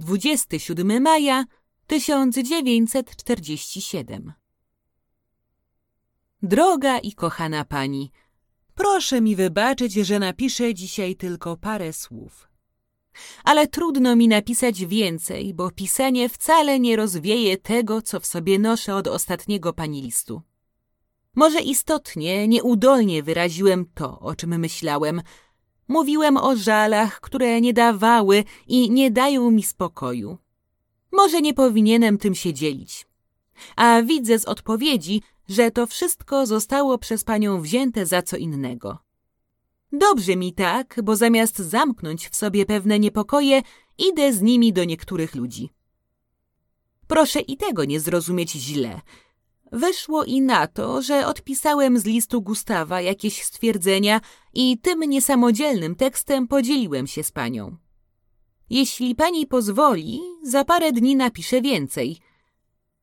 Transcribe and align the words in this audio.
Dwudziesty 0.00 0.60
siódmy 0.60 1.00
maja 1.00 1.44
tysiąc 1.86 2.38
dziewięćset 2.38 3.16
czterdzieści 3.16 3.80
siedem. 3.80 4.32
Droga 6.42 6.98
i 6.98 7.12
kochana 7.12 7.64
pani, 7.64 8.10
proszę 8.74 9.20
mi 9.20 9.36
wybaczyć, 9.36 9.92
że 9.92 10.18
napiszę 10.18 10.74
dzisiaj 10.74 11.16
tylko 11.16 11.56
parę 11.56 11.92
słów. 11.92 12.48
Ale 13.44 13.68
trudno 13.68 14.16
mi 14.16 14.28
napisać 14.28 14.84
więcej, 14.86 15.54
bo 15.54 15.70
pisanie 15.70 16.28
wcale 16.28 16.80
nie 16.80 16.96
rozwieje 16.96 17.56
tego, 17.56 18.02
co 18.02 18.20
w 18.20 18.26
sobie 18.26 18.58
noszę 18.58 18.94
od 18.94 19.06
ostatniego 19.06 19.72
pani 19.72 20.02
listu. 20.02 20.42
Może 21.34 21.60
istotnie, 21.60 22.48
nieudolnie 22.48 23.22
wyraziłem 23.22 23.86
to, 23.94 24.20
o 24.20 24.34
czym 24.34 24.58
myślałem. 24.58 25.22
Mówiłem 25.90 26.36
o 26.36 26.56
żalach, 26.56 27.20
które 27.20 27.60
nie 27.60 27.72
dawały 27.72 28.44
i 28.66 28.90
nie 28.90 29.10
dają 29.10 29.50
mi 29.50 29.62
spokoju. 29.62 30.38
Może 31.12 31.40
nie 31.40 31.54
powinienem 31.54 32.18
tym 32.18 32.34
się 32.34 32.54
dzielić. 32.54 33.06
A 33.76 34.02
widzę 34.02 34.38
z 34.38 34.44
odpowiedzi, 34.44 35.22
że 35.48 35.70
to 35.70 35.86
wszystko 35.86 36.46
zostało 36.46 36.98
przez 36.98 37.24
panią 37.24 37.60
wzięte 37.60 38.06
za 38.06 38.22
co 38.22 38.36
innego. 38.36 38.98
Dobrze 39.92 40.36
mi 40.36 40.52
tak, 40.52 41.00
bo 41.02 41.16
zamiast 41.16 41.58
zamknąć 41.58 42.28
w 42.28 42.36
sobie 42.36 42.66
pewne 42.66 42.98
niepokoje, 42.98 43.62
idę 43.98 44.32
z 44.32 44.42
nimi 44.42 44.72
do 44.72 44.84
niektórych 44.84 45.34
ludzi. 45.34 45.70
Proszę 47.06 47.40
i 47.40 47.56
tego 47.56 47.84
nie 47.84 48.00
zrozumieć 48.00 48.50
źle. 48.52 49.00
Wyszło 49.72 50.24
i 50.24 50.40
na 50.40 50.66
to, 50.66 51.02
że 51.02 51.26
odpisałem 51.26 51.98
z 51.98 52.04
listu 52.04 52.42
Gustawa 52.42 53.00
jakieś 53.00 53.42
stwierdzenia 53.42 54.20
i 54.54 54.78
tym 54.78 55.00
niesamodzielnym 55.00 55.94
tekstem 55.94 56.48
podzieliłem 56.48 57.06
się 57.06 57.22
z 57.22 57.32
panią. 57.32 57.76
Jeśli 58.70 59.14
pani 59.14 59.46
pozwoli, 59.46 60.20
za 60.42 60.64
parę 60.64 60.92
dni 60.92 61.16
napiszę 61.16 61.62
więcej– 61.62 62.16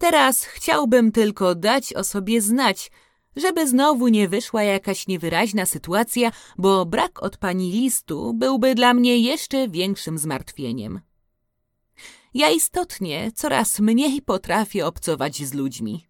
Teraz 0.00 0.44
chciałbym 0.44 1.12
tylko 1.12 1.54
dać 1.54 1.94
o 1.94 2.04
sobie 2.04 2.40
znać, 2.40 2.90
żeby 3.36 3.68
znowu 3.68 4.08
nie 4.08 4.28
wyszła 4.28 4.62
jakaś 4.62 5.06
niewyraźna 5.06 5.66
sytuacja, 5.66 6.32
bo 6.58 6.86
brak 6.86 7.22
od 7.22 7.36
pani 7.36 7.72
listu 7.72 8.34
byłby 8.34 8.74
dla 8.74 8.94
mnie 8.94 9.18
jeszcze 9.18 9.68
większym 9.68 10.18
zmartwieniem. 10.18 11.00
Ja 12.34 12.50
istotnie 12.50 13.32
coraz 13.34 13.80
mniej 13.80 14.22
potrafię 14.22 14.86
obcować 14.86 15.36
z 15.36 15.54
ludźmi. 15.54 16.09